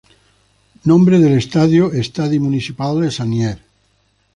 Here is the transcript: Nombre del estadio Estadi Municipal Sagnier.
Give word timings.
Nombre 0.89 1.19
del 1.19 1.33
estadio 1.37 1.91
Estadi 1.93 2.39
Municipal 2.39 3.11
Sagnier. 3.11 3.59